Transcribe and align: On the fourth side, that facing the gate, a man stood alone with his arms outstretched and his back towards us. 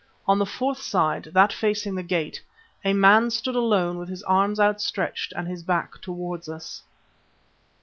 On 0.27 0.39
the 0.39 0.47
fourth 0.47 0.81
side, 0.81 1.25
that 1.35 1.53
facing 1.53 1.93
the 1.93 2.01
gate, 2.01 2.41
a 2.83 2.91
man 2.91 3.29
stood 3.29 3.53
alone 3.53 3.99
with 3.99 4.09
his 4.09 4.23
arms 4.23 4.59
outstretched 4.59 5.31
and 5.33 5.47
his 5.47 5.61
back 5.61 6.01
towards 6.01 6.49
us. 6.49 6.81